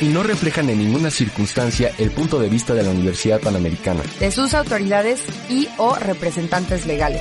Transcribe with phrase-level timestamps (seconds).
[0.00, 4.02] Y no reflejan en ninguna circunstancia el punto de vista de la Universidad Panamericana.
[4.18, 5.20] De sus autoridades
[5.50, 7.20] y o representantes legales.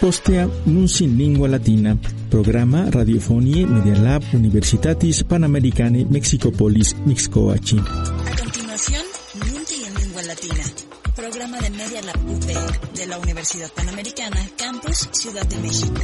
[0.00, 1.94] Postea Nunci Lingua Latina,
[2.30, 7.76] programa Radiofonie Media Lab Universitatis Panamericane Mexicopolis Mixcoachi.
[7.78, 9.02] A continuación,
[9.34, 10.64] Nunci en Lingua Latina,
[11.14, 16.00] programa de Media Lab UP de la Universidad Panamericana, Campus Ciudad de México.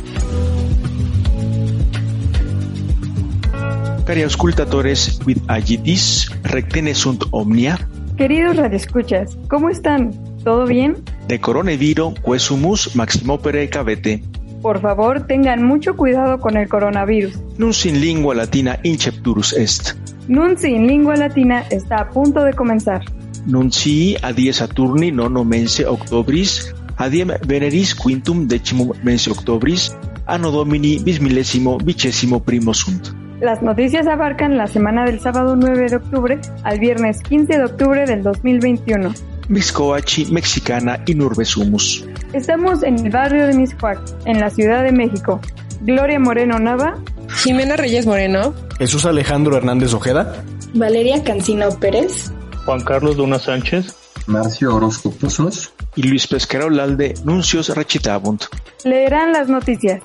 [4.07, 10.13] Cari auscultatores with agitis, rectene sunt omnia, Queridos radioescuchas, ¿cómo están?
[10.45, 10.97] ¿Todo bien?
[11.29, 14.23] de coronavirus quesumus maximopere cavete,
[14.63, 17.35] Por favor, tengan mucho cuidado con el coronavirus.
[17.59, 19.95] nun sin lingua latina incepturus est,
[20.29, 23.03] Nunci in Lingua Latina está a punto de comenzar.
[23.47, 29.95] nun si adie Saturni nono mense octobris, adiem veneris quintum decimum mense octobris,
[30.27, 33.15] anno domini bismillesimo vicesimo primo sunt.
[33.41, 38.07] Las noticias abarcan la semana del sábado 9 de octubre al viernes 15 de octubre
[38.07, 39.13] del 2021.
[39.49, 42.05] Mixcoachi mexicana in urbe sumus.
[42.33, 45.41] Estamos en el barrio de Miscuac, en la Ciudad de México.
[45.83, 46.99] Gloria Moreno Nava,
[47.43, 50.43] Jimena Reyes Moreno, Jesús Alejandro Hernández Ojeda,
[50.75, 52.33] Valeria Cancino Pérez,
[52.65, 53.95] Juan Carlos Duna Sánchez,
[54.27, 58.45] Marcio Orozco Pozos, y Luis Pesquera Olalde nuncios recitabunt.
[58.85, 60.03] leerán las noticias.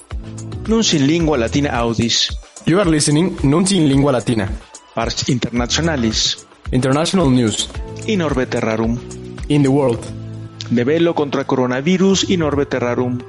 [0.68, 4.48] Nun sin lingua latina audis, You are listening Nunci in Lingua Latina.
[4.94, 7.70] pars internationalis, International News.
[8.08, 9.00] in orbe terrarum,
[9.48, 10.00] In the world.
[10.70, 13.20] de contra coronavirus in orbe terrarum,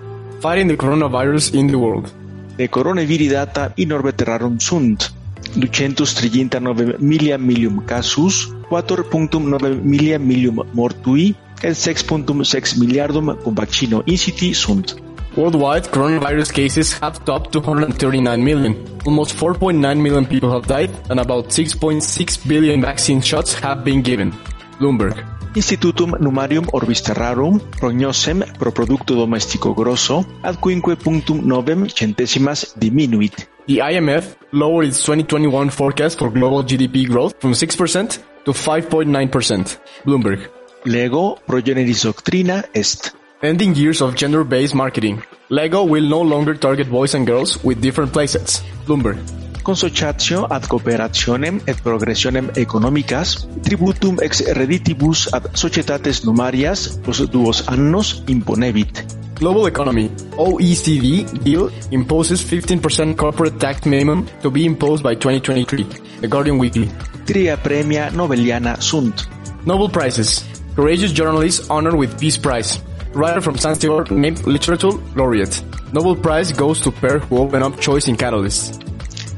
[0.41, 2.11] Fighting the coronavirus in the world.
[2.57, 5.11] de coronaviri data in orbe terrarum sunt.
[5.59, 14.97] 239 milia milium casus, 4.9 milia milium mortui, et 6.6 miliardum cum vaccino inciti sunt.
[15.35, 18.77] Worldwide, coronavirus cases have topped 239 million.
[19.07, 24.33] Almost 4.9 million people have died, and about 6.6 billion vaccine shots have been given.
[24.79, 25.17] Bloomberg.
[25.55, 33.49] Institutum numarium orbis terrarum prognosem pro producto domestico grosso ad quinque punctum novem centesimas diminuit.
[33.67, 39.79] The IMF lowered its 2021 forecast for global GDP growth from 6% to 5.9%.
[40.05, 40.51] Bloomberg.
[40.85, 43.22] Lego pro generis doctrina est.
[43.43, 45.21] Ending years of gender-based marketing.
[45.49, 48.63] Lego will no longer target boys and girls with different playsets.
[48.87, 49.19] Bloomberg.
[49.65, 58.23] Consociatio ad cooperationem et progressionem economicas tributum ex redditibus ad societates numarias post duos annos
[58.29, 59.03] imponebit.
[59.35, 60.09] Global economy.
[60.39, 66.21] OECD deal imposes 15% corporate tax minimum to be imposed by 2023.
[66.21, 66.89] The Guardian Weekly.
[67.27, 69.27] Tria premia Nobeliana sunt.
[69.67, 70.45] Nobel Prizes.
[70.77, 72.79] Courageous journalist honored with Peace Prize.
[73.15, 75.63] Writer from Zanzibar named Literature Laureate.
[75.93, 78.79] Nobel Prize goes to pair who open up choice in catalysts.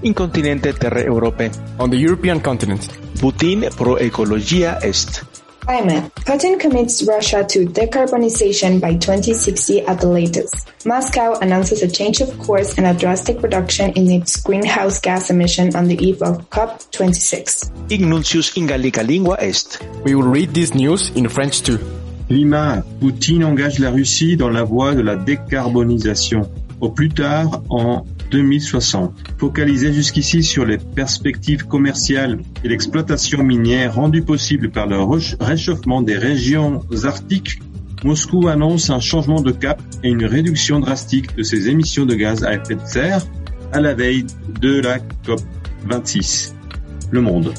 [0.03, 1.51] Incontinente terre Europe.
[1.81, 2.89] On the European continent.
[3.19, 5.25] Putin pro ecologia est.
[5.61, 6.15] Climate.
[6.27, 10.69] Putin commits Russia to decarbonization by 2060 at the latest.
[10.85, 15.75] Moscow announces a change of course and a drastic reduction in its greenhouse gas emission
[15.75, 17.89] on the eve of COP26.
[17.89, 19.83] Ignuncius in Gallica lingua est.
[20.05, 21.79] We will read this news in French too.
[22.29, 22.83] Climat.
[23.01, 26.43] Poutine engage la Russie dans la voie de la décarbonisation.
[26.81, 29.13] Au plus tard en 2060.
[29.39, 34.99] Focalisé jusqu'ici sur les perspectives commerciales et l'exploitation minière rendue possible par le
[35.41, 37.61] réchauffement des régions arctiques,
[38.05, 42.45] Moscou annonce un changement de cap et une réduction drastique de ses émissions de gaz
[42.45, 43.25] à effet de serre
[43.73, 44.27] à la veille
[44.61, 45.41] de la COP
[45.87, 46.55] 26.
[47.11, 47.55] Le monde.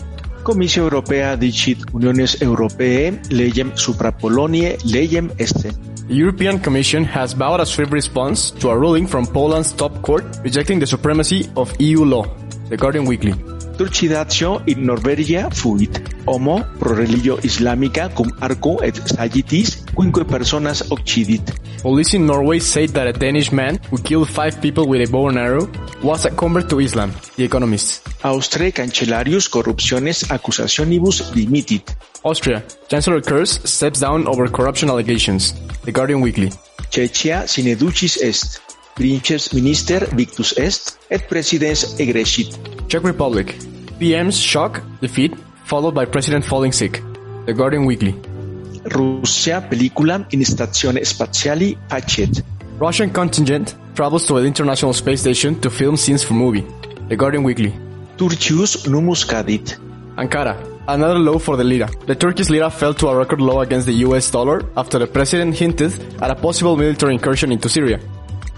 [0.46, 5.74] Comissio Europea dicit Uniones Europae legem supra Polonie legem esse.
[6.08, 10.24] The European Commission has vowed a swift response to a ruling from Poland's top court
[10.44, 12.28] rejecting the supremacy of EU law.
[12.70, 13.55] The Guardian Weekly.
[13.78, 16.02] In Norvegia fuit.
[16.26, 21.42] Homo pro religio islamica cum arco et sagittis quinque personas occidit.
[21.82, 25.28] Police in Norway said that a Danish man who killed five people with a bow
[25.28, 25.68] and arrow
[26.02, 27.12] was a convert to Islam.
[27.36, 28.08] The Economist.
[28.24, 31.96] Austre cancellarius corruptiones accusationibus dimitit.
[32.24, 32.64] Austria.
[32.88, 35.54] Chancellor Kurz steps down over corruption allegations.
[35.84, 36.50] The Guardian Weekly.
[36.90, 38.65] Czechia sine ducis est.
[38.96, 42.58] Princes minister victus est et presidens egresit.
[42.88, 43.54] Czech Republic.
[44.00, 45.34] PM's shock, defeat,
[45.66, 47.04] followed by President falling sick.
[47.46, 48.16] The Guardian Weekly.
[48.86, 52.42] Russia película in stazione spaziali Pachet.
[52.80, 56.64] Russian contingent travels to the International Space Station to film scenes for movie.
[57.10, 57.74] The Guardian Weekly.
[58.16, 59.78] Turcius numus cadit.
[60.16, 60.56] Ankara.
[60.88, 61.90] Another low for the lira.
[62.08, 65.56] The Turkish lira fell to a record low against the US dollar after the president
[65.56, 68.00] hinted at a possible military incursion into Syria.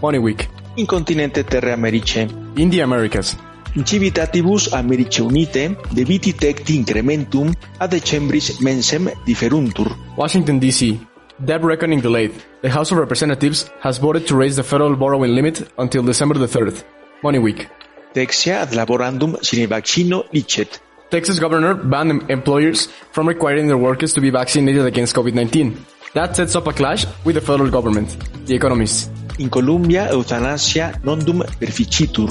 [0.02, 0.50] Money Week.
[0.76, 2.28] In continente terre Americe.
[2.56, 3.36] India Americas.
[3.84, 9.96] Civitatibus Americe Unite debiti tecti incrementum ad decembris mensem differuntur.
[10.16, 11.00] Washington, D.C.
[11.40, 12.34] Debt reckoning delayed.
[12.62, 16.48] The House of Representatives has voted to raise the federal borrowing limit until December the
[16.48, 16.84] 3rd.
[17.22, 17.68] Money Week.
[18.14, 20.80] Texia ad laborandum sine vaccino licet.
[21.10, 25.78] Texas governor banned employers from requiring their workers to be vaccinated against COVID-19.
[26.14, 28.18] That sets up a clash with the federal government.
[28.48, 29.12] The Economist.
[29.38, 32.30] In Colombia eutanasia nondum perficitur.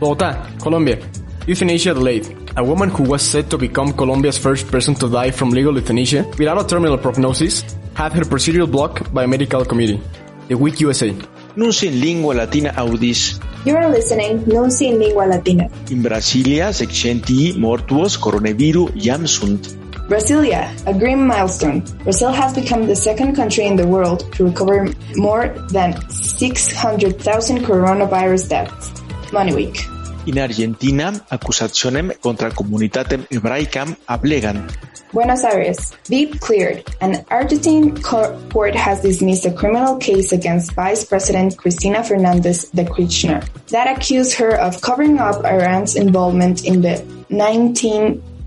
[0.00, 0.98] Bogotá, Colombia.
[1.46, 2.26] Euthanasia delayed.
[2.56, 6.26] A woman who was said to become Colombia's first person to die from legal euthanasia
[6.36, 7.64] without a terminal prognosis
[7.94, 10.02] had her procedure blocked by a medical committee.
[10.48, 11.14] The Week USA.
[11.54, 13.38] Nunci in lingua latina audis.
[13.64, 15.68] You are listening Nunci in Lingua Latina.
[15.90, 19.77] In Brasilia sexcentii mortuos coronavirus jam sunt.
[20.08, 21.80] Brasilia, a grim milestone.
[22.02, 28.48] Brazil has become the second country in the world to recover more than 600,000 coronavirus
[28.48, 28.90] deaths.
[29.34, 29.84] Money Week.
[30.24, 34.72] In Argentina, accusationem contra communitatem hebraicam ablegant.
[35.12, 36.88] Buenos Aires, deep cleared.
[37.02, 43.42] An Argentine court has dismissed a criminal case against Vice President Cristina Fernandez de Kirchner
[43.68, 47.04] that accused her of covering up Iran's involvement in the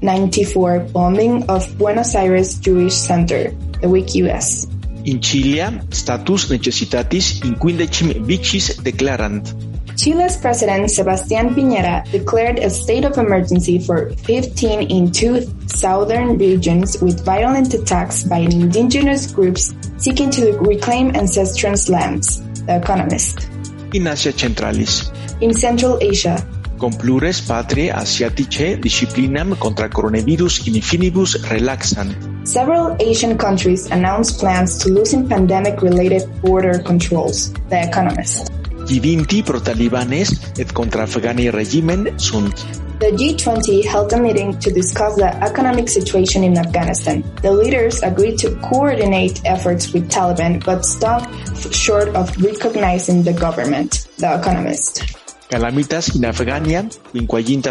[0.02, 3.52] 1994 bombing of Buenos Aires Jewish Center,
[3.82, 4.66] the week US.
[5.06, 9.54] In Chile, status necessitatis in quindecim vicis declarant.
[9.98, 17.00] Chile's President Sebastián Piñera declared a state of emergency for 15 in two southern regions
[17.02, 23.48] with violent attacks by indigenous groups seeking to reclaim ancestral lands, The Economist.
[23.94, 25.12] In Asia Centralis.
[25.42, 26.42] In Central Asia.
[26.82, 32.10] Con plures patriae asiatice disciplinam contra coronavirus in finibus relaxant.
[32.42, 38.50] Several Asian countries announced plans to loosen pandemic-related border controls, The Economist.
[38.90, 42.66] G20 pro talibanes et contra Afghani regimen sunt.
[42.98, 47.22] The G20 held a meeting to discuss the economic situation in Afghanistan.
[47.44, 51.30] The leaders agreed to coordinate efforts with Taliban but stopped
[51.72, 55.22] short of recognizing the government, The Economist.
[55.52, 56.88] Calamitas in Afghania,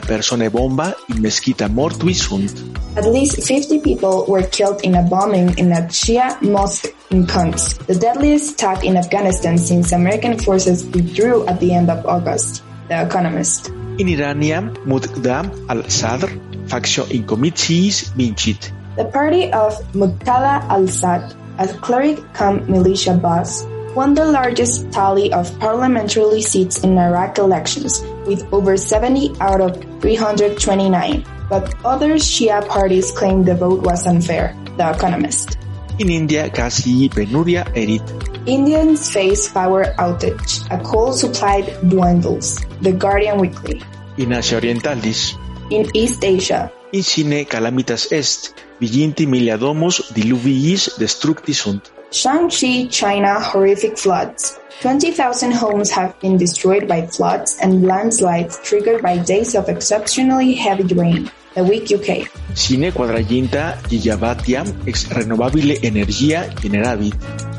[0.07, 2.53] persone bomba in mesquita mortui sunt.
[2.95, 7.79] At least 50 people were killed in a bombing in a Shia mosque in Kunduz,
[7.87, 13.01] the deadliest attack in Afghanistan since American forces withdrew at the end of August, The
[13.01, 13.71] Economist.
[13.97, 16.29] In Irania, Muqtada al-Sadr,
[16.67, 18.71] factio in comitiis vincit.
[18.97, 26.43] The party of Muqtada al-Sadr, a cleric-cum militia boss, won the largest tally of parliamentary
[26.43, 31.25] seats in Iraq elections, with over 70 out of 329.
[31.49, 35.59] But other Shia parties claimed the vote was unfair, The Economist.
[35.99, 38.03] In India, casi penuria erit.
[38.47, 40.65] Indians face power outage.
[40.71, 42.57] A coal supply dwindles.
[42.81, 43.83] The Guardian Weekly.
[44.17, 45.37] In Asia Orientalis.
[45.71, 46.73] In East Asia.
[46.93, 48.55] In sine calamitas est.
[48.81, 51.93] Viginti miliadomus diluviis destructi sunt.
[52.11, 54.59] Shanxi, China, horrific floods.
[54.83, 60.93] 20,000 homes have been destroyed by floods and landslides triggered by days of exceptionally heavy
[60.95, 61.31] rain.
[61.55, 62.27] The Week UK.
[62.55, 67.15] Sine quadraginta gigavatia ex renovabile energia generavit.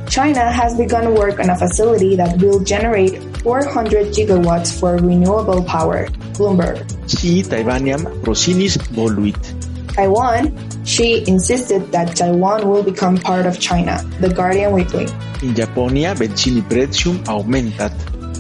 [0.10, 6.08] China has begun work on a facility that will generate 400 gigawatts for renewable power.
[6.36, 6.84] Bloomberg.
[7.08, 9.71] Si Taiwaniam prosinis voluit.
[9.94, 10.56] Taiwan,
[10.86, 15.06] she insisted that Taiwan will become part of China, The Guardian Weekly.
[15.42, 17.92] In Japonia, benzini prezium aumentat.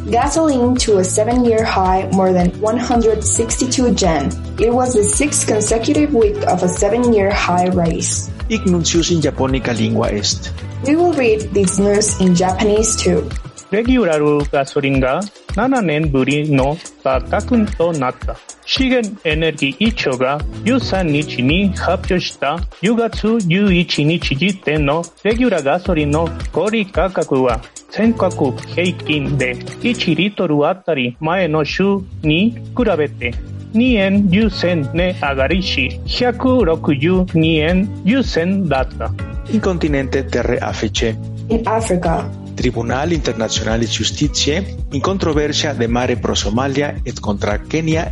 [0.09, 4.31] Gasoline to a seven-year high, more than 162 yen.
[4.59, 8.29] It was the sixth consecutive week of a seven-year high rise.
[8.49, 10.51] Ignuncius in Japonica lingua est.
[10.85, 13.29] We will read these news in Japanese too.
[13.71, 15.21] Regularu gasolinga
[15.55, 18.37] 7年ぶりの価格となった。
[18.65, 31.83] 資源エネルギー庁が13日に発表した10月11日時点のレギュラーガソリンの小売価格は全国平均で1リットルあたり前の週
[32.21, 33.33] に比べて
[33.73, 39.11] 2円10銭値上がりし、162円10銭だった。
[39.51, 41.15] In continente terre Africe.
[41.49, 42.40] In Africa.
[42.61, 47.59] Tribunal Internationalis Justitiae in controversia de mare pro Somalia et contra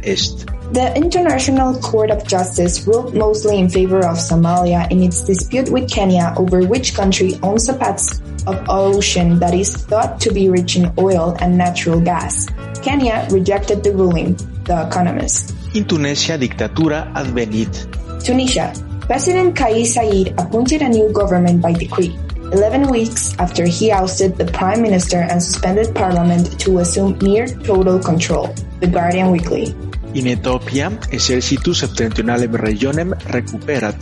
[0.02, 0.46] est.
[0.74, 5.88] The International Court of Justice ruled mostly in favor of Somalia in its dispute with
[5.88, 10.76] Kenya over which country owns the patch of ocean that is thought to be rich
[10.76, 12.48] in oil and natural gas.
[12.82, 15.54] Kenya rejected the ruling, The Economist.
[15.76, 17.86] In Tunisia, dictatura advenit.
[18.26, 18.74] Tunisia.
[19.06, 22.18] President Kais Saied appointed a new government by decree,
[22.52, 28.00] 11 weeks after he ousted the prime minister and suspended parliament to assume near total
[28.00, 28.54] control.
[28.80, 29.76] The Guardian Weekly.
[30.16, 33.94] In Ethiopia, exercitus septentrionalem regionem recuperat.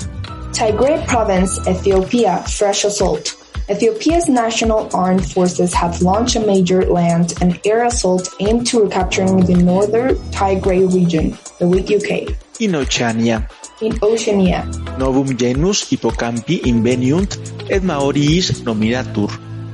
[0.56, 3.36] Tigray province, Ethiopia, fresh assault.
[3.70, 9.44] Ethiopia's national armed forces have launched a major land and air assault aimed to recapturing
[9.44, 12.32] the northern Tigray region, the weak UK.
[12.62, 14.66] In Oceania, In Oceania,
[14.98, 17.38] novum genus hippocampi inveniunt
[17.70, 19.30] et Maoriis nominatur.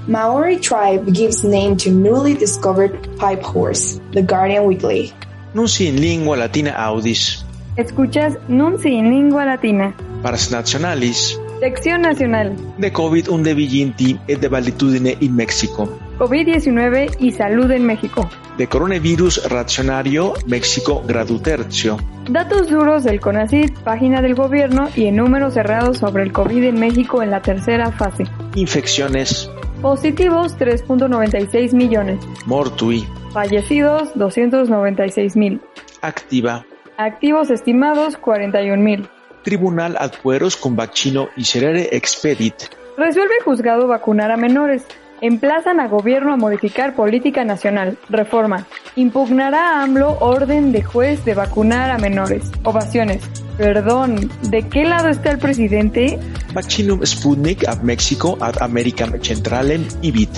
[0.08, 5.14] Maori tribe gives name to newly discovered pipe horse, The Guardian Weekly.
[5.54, 7.46] Nunci in lingua latina audis.
[7.78, 9.94] Escuchas Nunci in lingua latina.
[10.22, 11.40] Pars nationalis.
[11.62, 12.52] Sección nacional.
[12.78, 15.88] De COVID un deviginti et de valitudine in Mexico.
[16.18, 18.30] COVID-19 y salud en México.
[18.58, 21.98] De coronavirus racionario México gradu tercio.
[22.30, 26.80] Datos duros del CONACYT, página del gobierno y en números cerrados sobre el COVID en
[26.80, 28.26] México en la tercera fase.
[28.56, 29.50] Infecciones.
[29.82, 32.20] Positivos 3.96 millones.
[32.46, 33.06] Mortui.
[33.34, 35.60] Fallecidos 296 mil.
[36.02, 36.66] Activa.
[36.98, 39.10] Activos estimados 41 mil.
[39.44, 42.54] Tribunal ad pueros cum vaccino iserere expedit.
[42.98, 44.86] Resuelve juzgado vacunar a menores.
[45.24, 47.98] Emplazan a gobierno a modificar política nacional.
[48.10, 48.68] Reforma.
[48.98, 52.52] Impugnará a AMLO orden de juez de vacunar a menores.
[52.64, 53.24] Ovaciones.
[53.58, 56.20] Perdón, ¿de qué lado está el presidente?
[56.54, 60.30] Vaccinum Sputnik ab Mexico ad Americam Centralem ibit.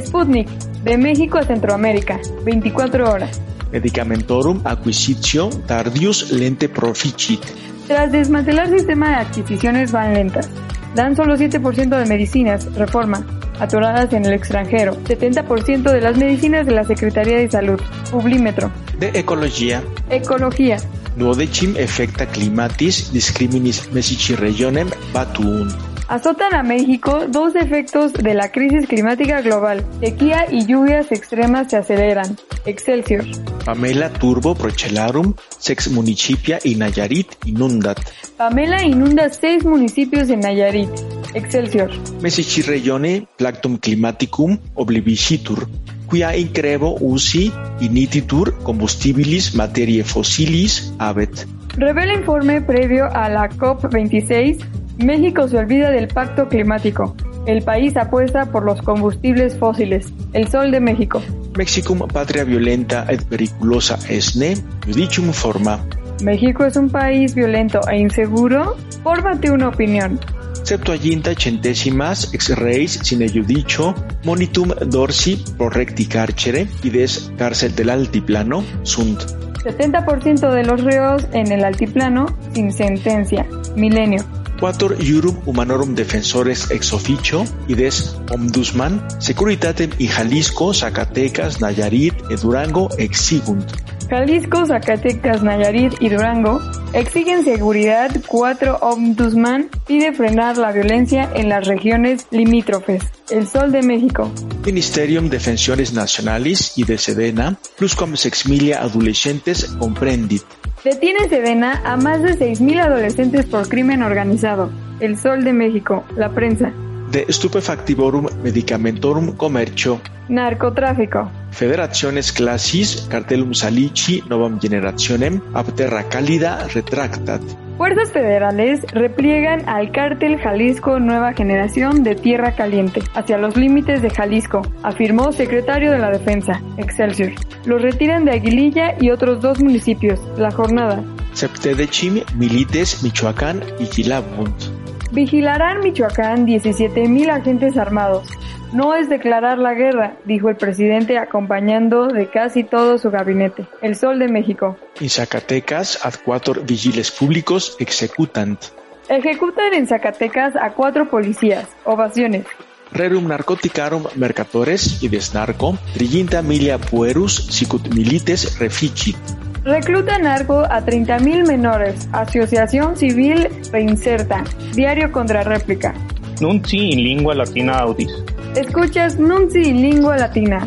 [0.00, 0.48] Sputnik,
[0.84, 3.40] de México a Centroamérica, 24 horas.
[3.72, 7.40] Medicamentorum acquisitio tardius lente proficit.
[7.88, 10.48] Tras desmantelar sistema de adquisiciones van lentas.
[10.94, 13.24] Dan solo 7% de medicinas, reforma,
[13.60, 14.96] atoradas en el extranjero.
[15.04, 17.80] 70% de las medicinas de la Secretaría de Salud.
[18.10, 18.70] Publímetro.
[18.98, 19.82] De ecología.
[20.10, 20.78] Ecología.
[21.16, 25.89] Duodecim effecta climatis discriminis mesici regionem batuunt.
[26.10, 29.86] Azotan a México dos efectos de la crisis climática global.
[30.00, 32.36] Sequía y lluvias extremas se aceleran.
[32.66, 33.24] Excelsior.
[33.64, 38.00] Pamela turbo procellarum sex municipia in Nayarit inundat.
[38.36, 40.90] Pamela inunda seis municipios en Nayarit.
[41.32, 41.92] Excelsior.
[42.20, 45.68] Mesici regione plactum climaticum oblivicitur,
[46.08, 51.46] quia increvo usi inititur combustibilis materie fossilis habet.
[51.76, 54.79] Revela informe previo a la COP26.
[55.04, 57.16] México se olvida del pacto climático.
[57.46, 60.12] El país apuesta por los combustibles fósiles.
[60.32, 61.22] El Sol de México.
[61.56, 64.54] Mexicum patria violenta et periculosa esne,
[64.86, 65.80] judicium forma.
[66.22, 68.76] ¿México es un país violento e inseguro?
[69.02, 70.20] Fórmate una opinión.
[70.62, 79.24] Septuaginta centésimas ex reis sine judicio monitum dorsi prorecti carcere ides cárcel del altiplano sunt.
[79.64, 83.46] 70% de los reos en el altiplano sin sentencia.
[83.76, 84.39] Milenio.
[84.60, 92.12] Quator iurum humanorum defensores ex officio ides ombudsman securitatem y Jalisco, Zacatecas, Nayarit
[92.42, 93.72] Durango exigunt.
[94.10, 96.60] Jalisco, Zacatecas, Nayarit y Durango
[96.92, 98.10] exigen seguridad.
[98.26, 103.04] Cuatro Ombudsman pide frenar la violencia en las regiones limítrofes.
[103.30, 104.30] El Sol de México.
[104.66, 110.42] Ministerium Defensores Nacionalis y de Sedena, plusquam sexmilia adolescentes comprendit.
[110.82, 114.70] Detiene Sedena a más de 6.000 adolescentes por crimen organizado.
[114.98, 116.04] El Sol de México.
[116.16, 116.72] La prensa.
[117.12, 120.00] De stupefactivorum medicamentorum commercio.
[120.30, 121.30] Narcotráfico.
[121.50, 127.42] Federaciones classis cartelum salici novam generationem apterra cálida retractat.
[127.80, 134.10] Fuerzas federales repliegan al cártel Jalisco Nueva Generación de Tierra Caliente hacia los límites de
[134.10, 137.32] Jalisco, afirmó secretario de la Defensa, Excelsior.
[137.64, 140.20] Los retiran de Aguililla y otros dos municipios.
[140.36, 141.02] La jornada.
[141.32, 144.79] Septedecim milites Michoacán y Gilabunt.
[145.12, 148.28] Vigilarán Michoacán 17.000 agentes armados.
[148.72, 153.66] No es declarar la guerra, dijo el presidente acompañando de casi todo su gabinete.
[153.82, 154.76] El Sol de México.
[155.00, 158.62] In Zacatecas ad quator vigiles públicos executant.
[159.08, 161.68] Ejecutan en Zacatecas a cuatro policías.
[161.84, 162.46] Ovaciones.
[162.92, 169.16] Rerum narcoticarum mercatores y desnarco, triginta milia puerus sicut milites reficit.
[169.64, 172.08] Recluta narco a 30.000 menores.
[172.12, 174.42] Asociación Civil Reinserta.
[174.74, 175.92] Diario contra réplica.
[176.40, 178.10] Nunci in lingua latina audis.
[178.56, 180.66] Escuchas Nunci in lingua latina.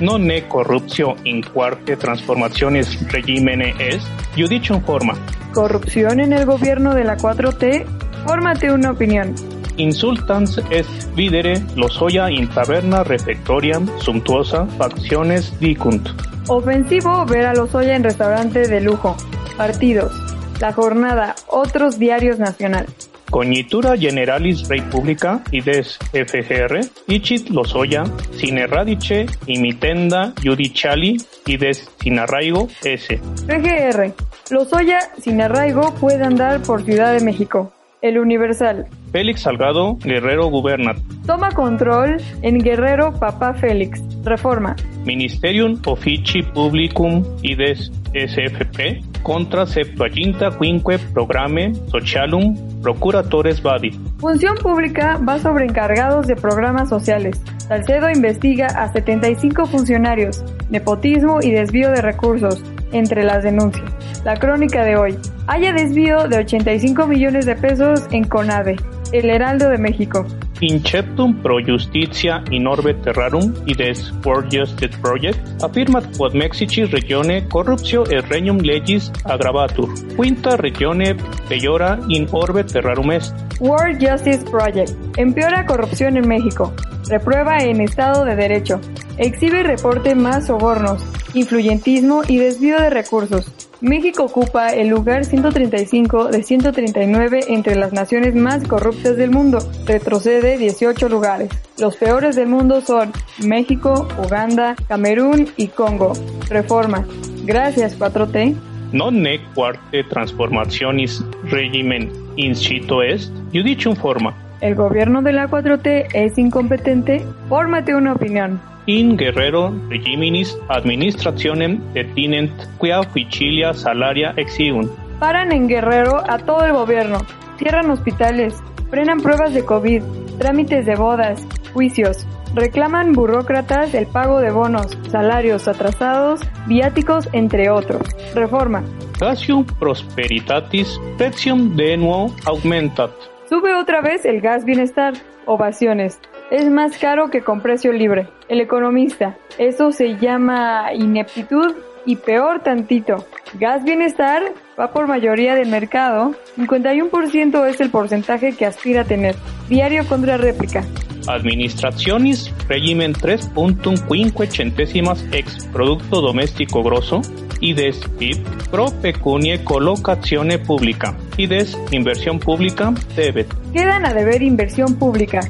[0.00, 4.04] Non ne corruptio in quarte transformaciones regimene est?
[4.36, 5.14] Judichum forma.
[5.54, 7.84] Corrupción en el gobierno de la 4T.
[8.26, 9.51] Fórmate una opinión.
[9.76, 16.08] Insultans est videre losoya in taberna refectoriam sumptuosa facciones dicunt.
[16.48, 19.16] Ofensivo ver a Lozoya en restaurante de lujo.
[19.56, 20.12] Partidos.
[20.60, 21.34] La jornada.
[21.48, 22.86] Otros diarios nacional.
[23.30, 33.18] Cognitura Generalis Republica ides FGR, Ichit Lozoya, sine radice imitenda judiciali ides sin arraigo S.
[33.46, 34.12] PGR.
[34.50, 37.72] Lozoya sin arraigo puede andar por Ciudad de México.
[38.02, 38.88] El Universal.
[39.12, 40.96] Félix Salgado, Guerrero Gubernat.
[41.24, 44.02] Toma control en Guerrero Papá Félix.
[44.24, 44.74] Reforma.
[45.04, 53.92] Ministerium Offici Publicum ides SFP contra Septuaginta Quinque Programe Socialum Procuratores Badi.
[54.18, 57.40] Función pública va sobre encargados de programas sociales.
[57.68, 63.90] Salcedo investiga a 75 funcionarios, nepotismo y desvío de recursos, entre las denuncias.
[64.24, 65.18] La crónica de hoy.
[65.48, 68.76] Haya desvío de 85 millones de pesos en CONADE,
[69.12, 70.24] el Heraldo de México.
[70.60, 78.04] Inceptum pro justitia in orbe terrarum ides World Justice Project affirmat quod Mexici regione corruptio
[78.04, 79.88] et regnum legis aggravatur.
[80.16, 81.16] Quinta regione
[81.48, 83.34] peyora in orbe terrarum est.
[83.58, 84.92] World Justice Project.
[85.16, 86.72] Empeora corrupción en México.
[87.08, 88.80] Reprueba en Estado de Derecho.
[89.18, 93.71] Exhibe reporte más sobornos, influyentismo y desvío de recursos.
[93.82, 99.58] México ocupa el lugar 135 de 139 entre las naciones más corruptas del mundo.
[99.84, 101.50] Retrocede 18 lugares.
[101.78, 103.10] Los peores del mundo son
[103.44, 106.12] México, Uganda, Camerún y Congo.
[106.48, 107.04] Reforma.
[107.44, 108.54] Gracias 4T.
[108.92, 114.32] Non ne quarte transformationis regimen incito est, judicium forma.
[114.60, 117.26] El gobierno de la 4T es incompetente.
[117.48, 118.60] Fórmate una opinión.
[118.86, 124.90] In Guerrero regiminis administrationem detinent quia officilia salaria exiunt.
[125.20, 127.18] Paran en Guerrero a todo el gobierno.
[127.58, 128.60] Cierran hospitales.
[128.90, 130.02] Frenan pruebas de COVID.
[130.38, 131.46] Trámites de bodas.
[131.72, 132.26] Juicios.
[132.56, 138.02] Reclaman burócratas el pago de bonos, salarios atrasados, viáticos, entre otros.
[138.34, 138.82] Reforma.
[139.20, 143.12] Gasium prosperitatis pretium de nuevo aumentat.
[143.48, 145.14] Sube otra vez el gas bienestar.
[145.46, 146.18] Ovaciones.
[146.52, 148.28] Es más caro que con precio libre.
[148.46, 149.38] El economista.
[149.56, 153.24] Eso se llama ineptitud y peor tantito.
[153.58, 154.42] Gas bienestar
[154.78, 156.34] va por mayoría del mercado.
[156.58, 159.34] 51% es el porcentaje que aspira a tener.
[159.70, 160.84] Diario contra réplica.
[161.26, 167.22] Administraciones regimen 3.5 centésimas ex producto doméstico grosso
[167.60, 173.46] y des PIB pro pecunie colocazione pública y des inversión pública debet.
[173.72, 175.40] Quedan a deber inversión pública.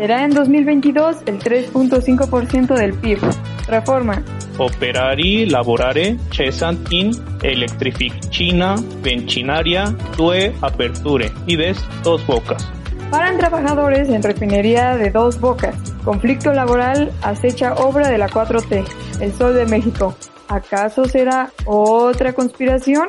[0.00, 3.18] Será en 2022 el 3.5% del PIB.
[3.68, 4.22] Reforma.
[4.56, 7.10] Operari laborare cesant in
[7.42, 12.66] electrificina vencinaria due aperture y des dos bocas.
[13.10, 15.76] Paran trabajadores en refinería de dos bocas.
[16.02, 18.82] Conflicto laboral acecha obra de la 4T.
[19.20, 20.16] El Sol de México.
[20.48, 23.06] ¿Acaso será otra conspiración?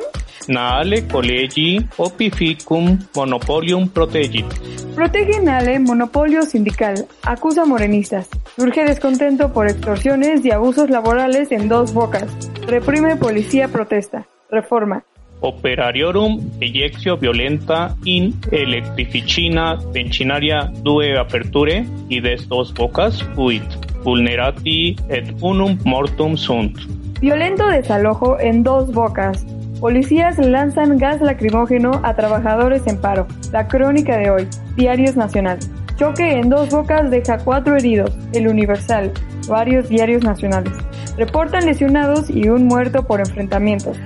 [0.48, 4.46] Nale collegi opificum monopolium protegit.
[4.94, 7.06] Protege Nale monopolio sindical.
[7.22, 8.28] Acusa morenistas.
[8.56, 12.26] Surge descontento por extorsiones y abusos laborales en dos bocas.
[12.66, 14.26] Reprime policía protesta.
[14.50, 15.04] Reforma.
[15.40, 23.64] Operariorum ejectio violenta in electrificina vencinaria due aperture y des dos bocas fuit.
[24.04, 26.78] Vulnerati et unum mortum sunt.
[27.20, 29.46] Violento desalojo en dos bocas.
[29.82, 33.26] Policías lanzan gas lacrimógeno a trabajadores en paro.
[33.50, 34.48] La crónica de hoy.
[34.76, 35.58] Diarios Nacional.
[35.96, 38.16] Choque en dos bocas deja cuatro heridos.
[38.32, 39.10] El Universal.
[39.48, 40.72] Varios diarios nacionales.
[41.16, 43.96] Reportan lesionados y un muerto por enfrentamientos.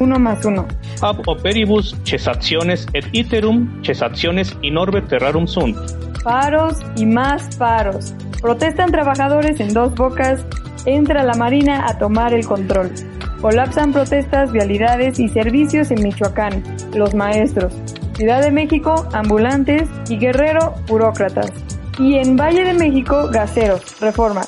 [0.00, 0.66] Uno más uno.
[1.02, 3.82] Ab operibus cesationes et iterum
[4.78, 5.76] orbe terrarum sunt.
[6.24, 8.14] Paros y más paros.
[8.40, 10.46] Protestan trabajadores en dos bocas.
[10.86, 12.90] Entra la Marina a tomar el control.
[13.40, 16.62] Colapsan protestas, vialidades y servicios en Michoacán.
[16.94, 17.72] Los maestros.
[18.14, 21.52] Ciudad de México, ambulantes y Guerrero, burócratas.
[21.98, 23.82] Y en Valle de México, gaseros.
[24.00, 24.42] Reforma.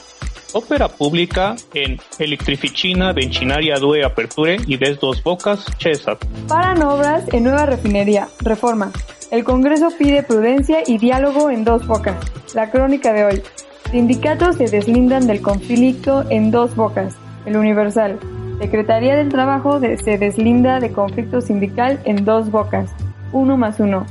[0.54, 6.24] Ópera pública en electrificina vencinaria due aperture y des dos bocas cesat.
[6.48, 8.28] Paran obras en nueva refinería.
[8.40, 8.90] Reforma.
[9.30, 12.16] El Congreso pide prudencia y diálogo en dos bocas.
[12.54, 13.42] La crónica de hoy.
[13.90, 17.14] Sindicatos se deslindan del conflicto en dos bocas.
[17.44, 18.18] El Universal.
[18.60, 22.92] Secretaría del Trabajo de- se deslinda de conflicto sindical en dos bocas.
[23.32, 24.04] Uno más uno.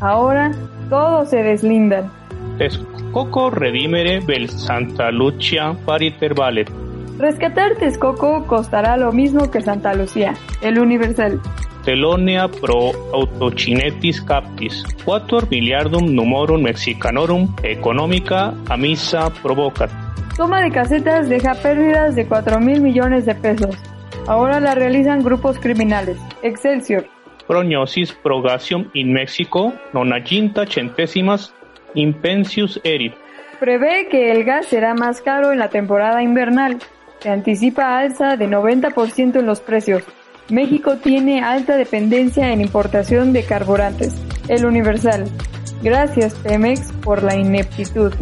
[0.00, 0.52] Ahora
[0.90, 2.10] todos se deslindan.
[2.58, 6.70] Texcoco redimere vel Santa Lucia pariter valet.
[7.18, 10.34] Rescatar Texcoco costará lo mismo que Santa Lucía.
[10.62, 11.40] El Universal.
[11.84, 19.90] Telonia pro autocinetis captis, quator miliardum numorum mexicanorum económica amisa provocat.
[20.36, 23.76] Toma de casetas deja pérdidas de 4 mil millones de pesos.
[24.26, 26.18] Ahora la realizan grupos criminales.
[26.42, 27.06] Excelsior.
[27.46, 31.54] Prognosis progasium in Mexico nonaginta centésimas
[31.94, 33.14] impensius erit.
[33.60, 36.78] Prevé que el gas será más caro en la temporada invernal.
[37.20, 40.02] Se anticipa alza de 90% en los precios.
[40.50, 44.20] México tiene alta dependencia en importación de carburantes.
[44.48, 45.26] El Universal.
[45.80, 48.12] Gracias Pemex por la ineptitud.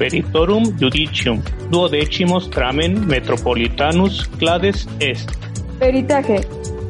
[0.00, 5.30] Peritorum judicium duodecimos tramen metropolitanus clades est.
[5.78, 6.40] Peritaje.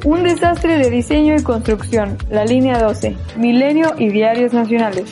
[0.05, 2.16] Un desastre de diseño y construcción.
[2.31, 3.16] La línea 12.
[3.37, 5.11] Milenio y diarios nacionales.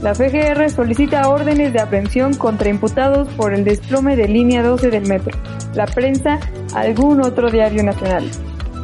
[0.00, 5.08] La FGR solicita órdenes de aprehensión contra imputados por el desplome de línea 12 del
[5.08, 5.36] metro.
[5.74, 6.38] La prensa,
[6.76, 8.30] algún otro diario nacional.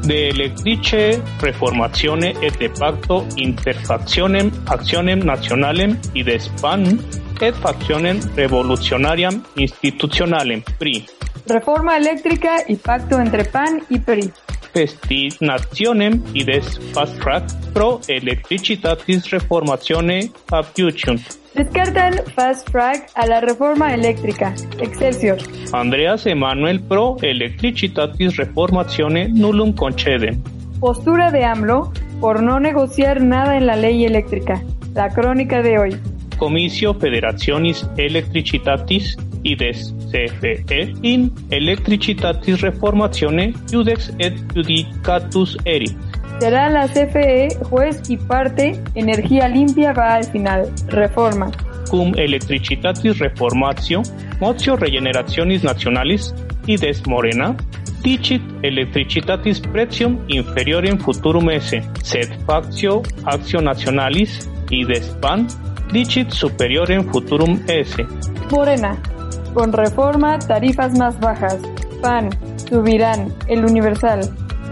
[0.02, 6.98] De electrice reformazione et de pacto interfaccionem actionem nationalem y de span
[7.42, 11.06] et faccionem revolutionariam institutionalem PRI.
[11.46, 14.32] Reforma eléctrica y pacto entre PAN y PRI.
[14.74, 21.20] Destinationem y des fast track pro electricitatis reformatione abduciunt.
[21.54, 24.54] Descartan fast track a la reforma eléctrica.
[24.78, 25.38] Excelsior.
[25.72, 30.42] Andreas Emanuel pro electricitatis reformatione nullum concedem.
[30.80, 34.62] Postura de AMLO por no negociar nada en la ley eléctrica.
[34.94, 36.15] La crónica de hoy.
[36.36, 45.96] Comicio Federationis Electricitatis y des CFE in Electricitatis Reformatione Judex et Judicatus Erit.
[46.40, 50.70] Será la CFE juez y parte, energía limpia va al final.
[50.88, 51.50] Reforma.
[51.90, 54.02] Cum Electricitatis Reformatio,
[54.40, 56.34] Motio Regenerationis Nationalis
[56.66, 57.56] y des Morena,
[58.02, 65.08] dicit Electricitatis Pretium inferiorem futurum esse, sed factio Actio Nationalis y des
[65.86, 68.06] PAN dicit superiorem futurum esse.
[68.50, 69.00] Morena.
[69.54, 71.58] Con reforma, tarifas más bajas.
[72.02, 72.30] PAN.
[72.68, 73.32] Subirán.
[73.46, 74.20] El Universal.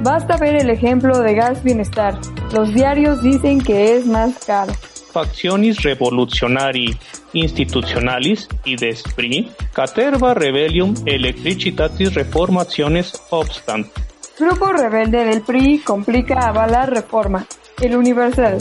[0.03, 2.19] Basta ver el ejemplo de Gas Bienestar.
[2.53, 4.73] Los diarios dicen que es más caro.
[5.13, 6.99] Faccionis revolutionari
[7.33, 13.87] institutionalis y despri, caterva rebellium electricitatis reformaciones obstant.
[14.39, 17.47] Grupo rebelde del PRI complica avalar reforma.
[17.81, 18.59] El Universal.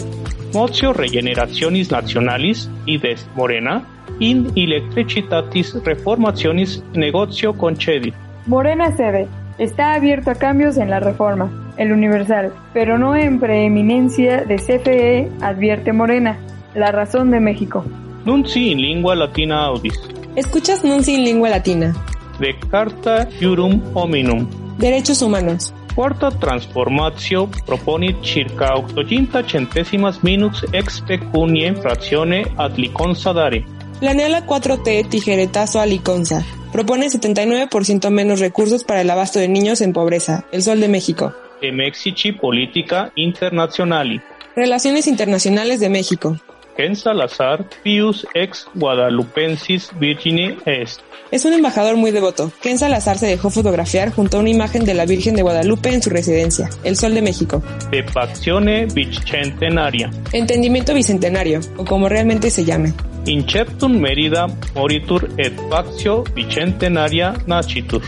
[0.54, 3.84] Motio regenerationis nationalis y des Morena
[4.20, 8.14] in electricitatis reformationis negocio concedit.
[8.48, 9.28] Morena cede.
[9.60, 11.74] Está abierto a cambios en la reforma.
[11.78, 12.54] El Universal.
[12.74, 16.38] Pero no en preeminencia de CFE, advierte Morena.
[16.74, 17.86] La razón de México.
[18.26, 20.00] Nunci in lingua latina audis.
[20.36, 21.94] Escuchas Nunci in lingua latina.
[22.40, 24.48] De carta jurum hominum.
[24.80, 25.72] Derechos humanos.
[25.96, 33.64] Quarta transformatio proponit circa octoginta centesimas minutes ex pecunie fractione ad liconza dare.
[34.00, 36.44] Planea la 4T tijeretazo a liconza.
[36.72, 40.46] Propone 79% menos recursos para el abasto de niños en pobreza.
[40.52, 41.32] El Sol de México.
[41.62, 44.20] De Mexici Politica Internazionali.
[44.56, 46.38] Relaciones Internacionales de México.
[46.76, 51.02] Ken Salazar, Pius ex Guadalupensis Virginie Est.
[51.30, 52.52] Es un embajador muy devoto.
[52.62, 56.02] Ken Salazar se dejó fotografiar junto a una imagen de la Virgen de Guadalupe en
[56.02, 57.62] su residencia, El Sol de México.
[57.92, 60.10] De Faccione Bicentenaria.
[60.32, 62.94] Entendimiento Bicentenario, o como realmente se llame.
[63.26, 68.02] Inceptum Merida Moritur et Factio Bicentenaria Nascitur.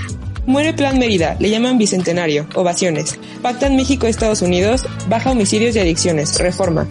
[0.48, 3.20] Muere Plan Mérida, le llaman Bicentenario, ovaciones.
[3.42, 6.88] Pactan México Estados Unidos, baja homicidios y adicciones, reforma.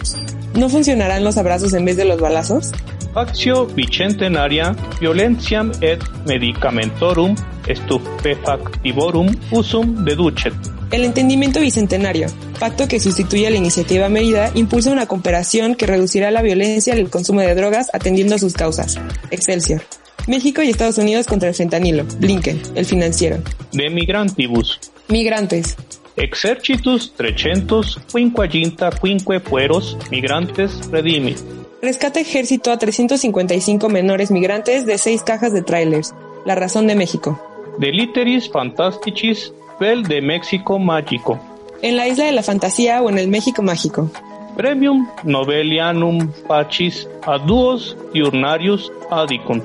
[0.55, 2.71] ¿No funcionarán los abrazos en vez de los balazos?
[3.13, 7.35] Factio Bicentenaria Violentiam et Medicamentorum
[7.67, 10.53] Stupefactivorum Usum deducet.
[10.91, 12.27] El entendimiento bicentenario,
[12.59, 16.99] pacto que sustituye a la iniciativa Mérida, impulsa una cooperación que reducirá la violencia y
[16.99, 18.97] el consumo de drogas atendiendo a sus causas.
[19.31, 19.81] Excelsior.
[20.27, 22.05] México y Estados Unidos contra el fentanilo.
[22.19, 23.37] Blinken, el financiero.
[23.73, 24.79] De Migrantibus.
[25.09, 25.75] Migrantes.
[26.17, 31.37] Exercitus 350 quinque pueros migrantes redimit.
[31.81, 36.15] Rescata ejército a 355 menores migrantes de seis cajas de trailers.
[36.45, 37.39] La razón de México.
[37.79, 41.37] De literis fantasticis vel de México mágico.
[41.81, 44.09] En la isla de la fantasía o en el México mágico.
[44.55, 49.63] Premium Novelianum Pacis a duos diurnarius adicunt.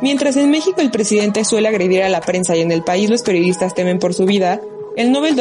[0.00, 3.22] Mientras en México el presidente suele agredir a la prensa y en el país los
[3.22, 4.60] periodistas temen por su vida,
[4.96, 5.36] el Nobel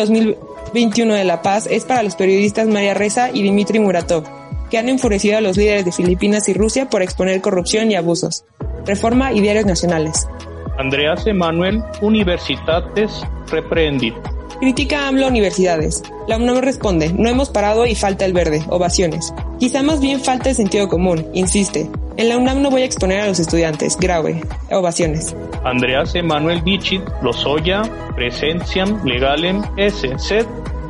[0.72, 4.24] 2021 de la Paz es para los periodistas María Reza y Dimitri Muratov,
[4.70, 8.46] que han enfurecido a los líderes de Filipinas y Rusia por exponer corrupción y abusos.
[8.86, 10.30] Reforma y diarios nacionales.
[10.78, 14.16] Andreas Emanuel, Universitates reprendit.
[14.62, 16.04] Critica AMLO universidades.
[16.30, 19.34] La UNAM responde, no hemos parado y falta el verde, ovaciones.
[19.60, 21.90] Quizá más bien falta el sentido común, insiste.
[22.18, 25.36] En la UNAM no voy a exponer a los estudiantes, grave, ovaciones.
[25.64, 27.84] Andreas Emanuel dicit Lozoya,
[28.16, 30.46] presenciam legalem S, sed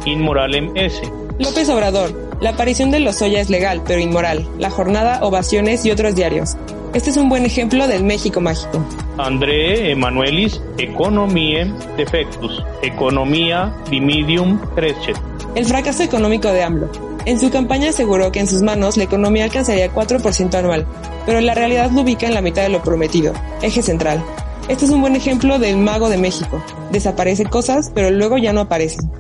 [0.06, 1.02] inmoralem S.
[1.38, 4.48] López Obrador, la aparición de Lozoya es legal, pero inmoral.
[4.58, 6.58] La jornada, ovaciones y otros diarios.
[6.94, 8.84] Este es un buen ejemplo del México mágico.
[9.18, 15.18] André Emanuelis Economiae Defectus, Economía Dimidium Crescet.
[15.56, 17.11] El fracaso económico de AMLO.
[17.26, 20.88] En su campaña aseguró que en sus manos la economía alcanzaría 4% anual,
[21.26, 24.24] pero la realidad lo ubica en la mitad de lo prometido, eje central.
[24.68, 26.64] Este es un buen ejemplo del mago de México.
[26.92, 29.12] Desaparece cosas, pero luego ya no aparecen.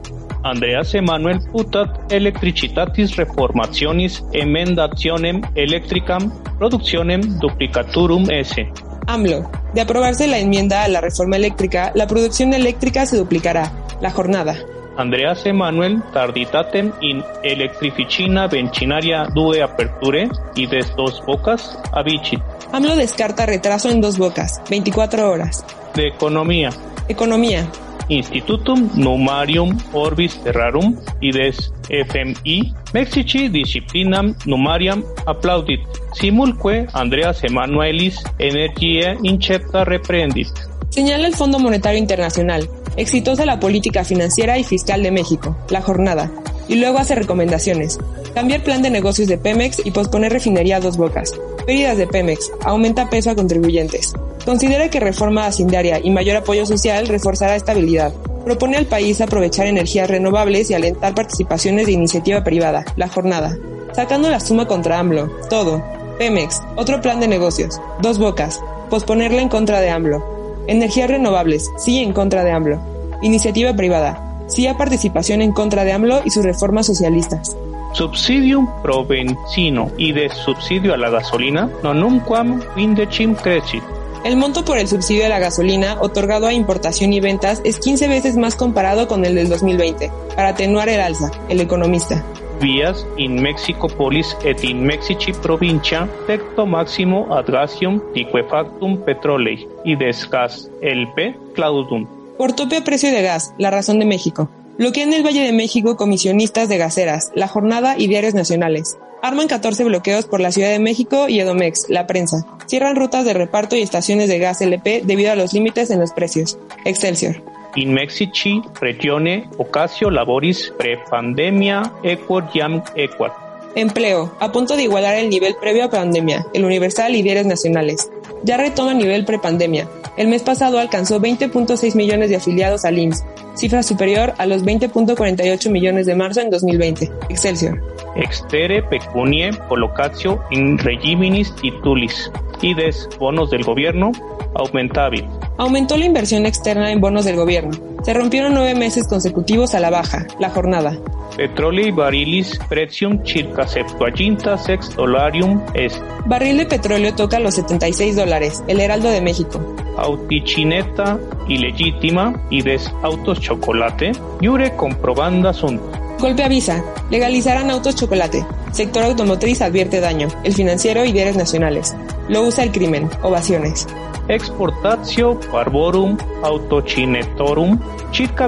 [0.43, 8.67] Andreas Emanuel putat electricitatis reformationis emendationem electricam productionem duplicaturum S.
[9.05, 9.49] AMLO.
[9.75, 13.71] De aprobarse la enmienda a la reforma eléctrica, la producción eléctrica se duplicará.
[14.01, 14.55] La jornada.
[14.97, 22.41] Andreas Emanuel tarditatem in electrificina vencinaria due aperture y des dos bocas avicit.
[22.71, 25.65] AMLO descarta retraso en dos bocas, 24 horas.
[25.95, 26.69] De economía.
[27.07, 27.67] Economía.
[28.09, 35.79] Institutum Numarium Orbis Terrarum ides FMI Mexici disciplinam numariam applaudit
[36.13, 40.49] simulque Andreas Emanuelis energia incepta reprendit.
[40.89, 46.31] Señala el Fondo Monetario Internacional, exitosa la política financiera y fiscal de México, la jornada,
[46.67, 47.99] y luego hace recomendaciones.
[48.33, 51.33] Cambiar plan de negocios de Pemex y posponer refinería a dos bocas.
[51.65, 54.13] Pérdidas de Pemex, aumenta peso a contribuyentes.
[54.45, 58.13] Considera que reforma hacendaria y mayor apoyo social reforzará estabilidad.
[58.45, 63.57] Propone al país aprovechar energías renovables y alentar participaciones de iniciativa privada, la jornada.
[63.93, 65.83] Sacando la suma contra AMLO, todo.
[66.17, 70.40] Pemex, otro plan de negocios, dos bocas, posponerla en contra de AMLO.
[70.67, 72.79] Energías renovables, sí en contra de AMLO.
[73.21, 77.55] Iniciativa privada, sí a participación en contra de AMLO y sus reformas socialistas.
[77.93, 83.83] Subsidium pro benzino y de subsidio a la gasolina nonumquam indecim crescit.
[84.23, 88.07] El monto por el subsidio a la gasolina otorgado a importación y ventas es 15
[88.07, 92.23] veces más comparado con el del 2020, para atenuar el alza, el economista.
[92.61, 99.95] Vías in Mexico polis et in Mexici provincia tecto máximo ad gasium liquefactum petrolei y
[99.95, 102.05] des gas LP claudum.
[102.37, 104.47] Por tope precio de gas, la razón de México.
[104.77, 108.95] Bloquean el Valle de México comisionistas de gaseras, La Jornada y diarios nacionales.
[109.23, 112.45] Arman 14 bloqueos por la Ciudad de México y Edomex, la prensa.
[112.67, 116.11] Cierran rutas de reparto y estaciones de gas LP debido a los límites en los
[116.11, 116.59] precios.
[116.85, 117.41] Excelsior.
[117.75, 123.31] In Mexici regione ocasio laboris pre-pandemia equor jam equat.
[123.75, 128.11] Empleo, a punto de igualar el nivel previo a pandemia, el Universal y diarios nacionales.
[128.43, 129.87] Ya retoma nivel prepandemia.
[130.17, 133.23] El mes pasado alcanzó 20.6 millones de afiliados al IMSS,
[133.55, 137.09] cifra superior a los 20.48 millones de marzo en 2020.
[137.29, 137.81] Excelsior.
[138.17, 142.29] Extere pecunie colocatio in regiminis titulis.
[142.61, 144.11] Ides bonos del gobierno
[144.55, 145.25] aumentavit.
[145.61, 147.69] Aumentó la inversión externa en bonos del gobierno.
[148.03, 150.97] Se rompieron nueve meses consecutivos a la baja, la jornada.
[151.37, 156.01] Petrolei barilis precium circa septuaginta sex dolarium est.
[156.25, 159.61] Barril de petróleo toca los 76 dólares, el Heraldo de México.
[159.97, 165.79] Autichineta ilegítima y des autos chocolate, jure comprobanda sunt.
[166.21, 168.45] Golpe avisa, legalizarán autos chocolate.
[168.71, 171.95] Sector automotriz advierte daño, el financiero y diarios nacionales.
[172.29, 173.87] Lo usa el crimen, ovaciones.
[174.27, 177.79] Exportatio barborum autocinetorum
[178.13, 178.47] circa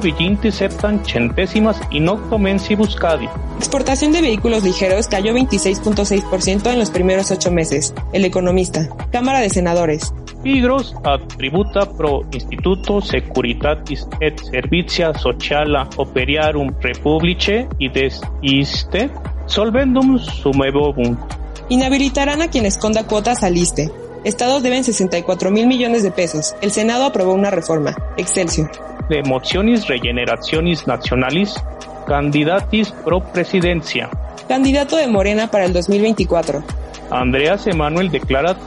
[0.52, 3.28] septan centésimas in octo mensi buscadi.
[3.58, 7.96] Exportación de vehículos ligeros cayó 26.6% en los primeros ocho meses.
[8.14, 8.88] El economista.
[9.12, 10.14] Cámara de Senadores.
[10.44, 19.10] Pigros attributa pro Instituto Securitatis et Servitia Sociala Operiarum Republice ides iste
[19.46, 21.16] solvendum sumebovum.
[21.70, 23.90] Inhabilitarán a quien esconda cuotas al ISTE.
[24.26, 26.56] Estados deben 64 mil millones de pesos.
[26.62, 27.96] El Senado aprobó una reforma.
[28.18, 28.70] Excelsior.
[29.08, 31.56] De motionis regeneracionis nacionalis,
[32.06, 34.10] candidatis pro presidencia.
[34.50, 36.62] Candidato de Morena para el 2024.
[37.12, 38.58] Andreas Emanuel declara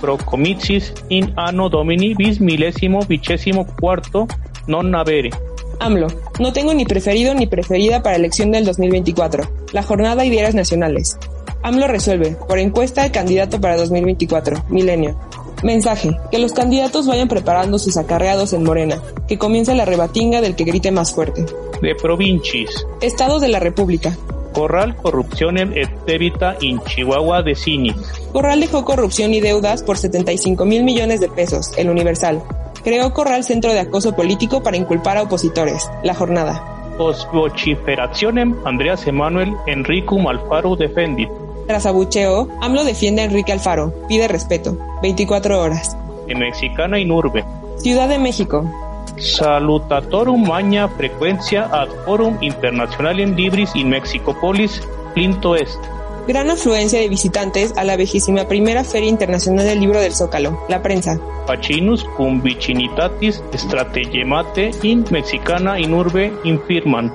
[0.00, 4.26] pro comitis in anno domini bis milésimo vicésimo cuarto
[4.66, 5.30] non avere.
[5.78, 6.06] AMLO.
[6.38, 9.44] No tengo ni preferido ni preferida para elección del 2024.
[9.72, 11.18] La jornada y diarios nacionales.
[11.62, 15.18] AMLO resuelve, por encuesta, candidato para 2024, Milenio.
[15.62, 20.54] Mensaje, que los candidatos vayan preparando sus acarreados en Morena, que comience la rebatinga del
[20.54, 21.46] que grite más fuerte.
[21.80, 22.86] De provincis.
[23.00, 24.16] Estados de la República.
[24.56, 27.94] Corral corrupción et débita in Chihuahua de Cini.
[28.32, 32.42] Corral dejó corrupción y deudas por 75 mil millones de pesos, el Universal.
[32.82, 36.94] Creó Corral centro de acoso político para inculpar a opositores, la jornada.
[36.96, 41.28] Post vociferacionem Andreas Emanuel Enricum Alfaro defendit.
[41.66, 44.78] Tras abucheo, AMLO defiende a Enrique Alfaro, pide respeto.
[45.02, 45.94] 24 horas.
[46.28, 47.44] En Mexicana in Urbe.
[47.76, 48.64] Ciudad de México.
[49.16, 54.80] Salutatorum magna frecuencia ad forum internationalem libris in Mexicopolis,
[55.14, 55.80] Plinto Est.
[56.28, 60.82] Gran afluencia de visitantes a la vejísima primera Feria Internacional del Libro del Zócalo, la
[60.82, 61.18] prensa.
[61.46, 67.12] Facinus cum vicinitatis strategemate in Mexicana in Urbe infirmant.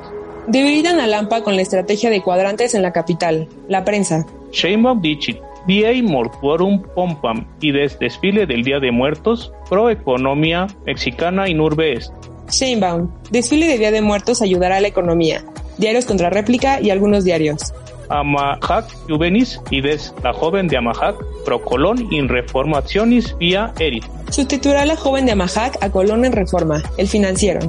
[0.48, 4.26] Debilitan a Lampa con la estrategia de cuadrantes en la capital, la prensa.
[4.52, 11.48] Sheinbaum dicit, Diei mortuorum pompam y des desfile del Día de Muertos pro economía mexicana
[11.48, 12.12] in urbe est.
[12.50, 15.44] Sheinbaum, desfile de Día de Muertos ayudará a la economía.
[15.78, 17.74] Diarios contra réplica y algunos diarios.
[18.10, 24.04] Amahac Juvenis y des la joven de Amahac pro Colón in reformationis via erit.
[24.30, 27.60] Sustituirá a la joven de Amahac a Colón en reforma, el financiero.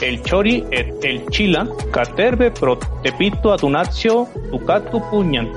[0.00, 5.48] El Chori et el Chila caterbe pro Tepito adunatio ducatu pugnant.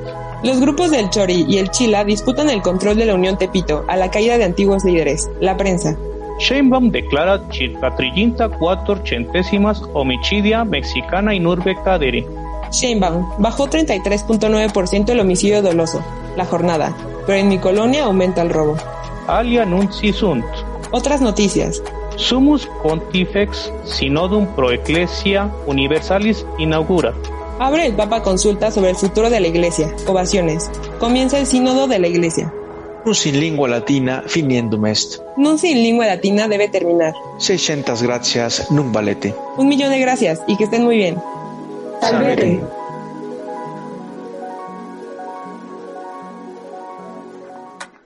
[0.44, 3.96] Los grupos del Chori y el Chila disputan el control de la Unión Tepito a
[3.96, 5.96] la caída de antiguos líderes, la prensa.
[6.40, 12.26] Sheinbaum declara circa trillinta cuatro centésimas homicidia mexicana urbe cadere.
[12.72, 16.04] Sheinbaum bajó 33.9% el homicidio doloso,
[16.36, 16.96] la jornada,
[17.28, 18.76] pero en mi colonia aumenta el robo.
[19.28, 20.46] Alia nunci sunt.
[20.90, 21.84] Otras noticias.
[22.16, 27.14] Sumus Pontifex Synodum Pro Ecclesia Universalis inaugura.
[27.60, 29.94] Abre el Papa consulta sobre el futuro de la Iglesia.
[30.08, 30.70] Ovaciones.
[31.00, 32.52] Comienza el sínodo de la Iglesia.
[33.04, 35.22] Nunci in lingua latina finiendum est.
[35.36, 37.14] Nunci en lengua latina debe terminar.
[37.40, 39.34] 600 gracias, nun valete.
[39.58, 41.18] Un millón de gracias y que estén muy bien.
[42.00, 42.62] Salvete.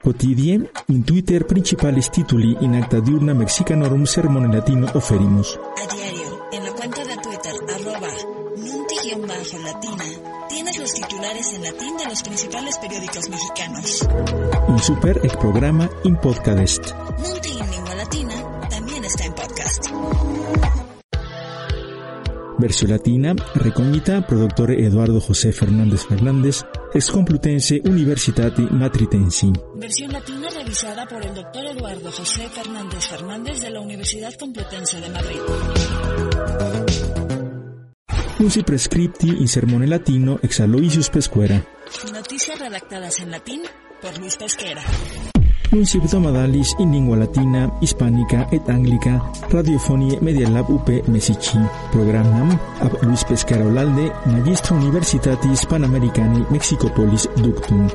[0.05, 5.57] Quotidie, in Twitter principales tituli in acta diurna mexicanorum sermone latino oferimus.
[5.57, 8.13] A diario, en la cuenta de Twitter, arroba
[8.55, 10.03] nunti-latina,
[10.47, 14.07] tienes los titulares en latín de los principales periódicos mexicanos.
[14.69, 16.85] In super ec programa in podcast.
[17.17, 19.87] Nunti en lengua latina también está en podcast.
[22.59, 26.63] Versión latina, recognita, productore Eduardo José Fernández Fernández,
[26.95, 29.51] ex Complutense Universitati Matritensi.
[29.75, 35.09] Versión latina revisada por el doctor Eduardo José Fernández Fernández de la Universidad Complutense de
[35.09, 35.39] Madrid.
[38.39, 41.65] Nunci prescripti in sermone latino ex Aloysius Pescuera.
[42.13, 43.61] Noticias redactadas en latín
[44.01, 44.81] por Luis Pesquera.
[45.75, 51.57] Nunci ptomadalis in lingua latina, hispánica et anglica, radiofonie Media Lab UP Mesici.
[51.91, 57.91] Programam ab Luis Pescara Olalde, Magistro Universitatis Panamericani Mexicopolis Ductum.